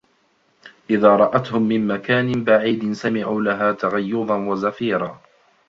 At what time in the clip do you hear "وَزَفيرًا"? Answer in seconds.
4.37-5.21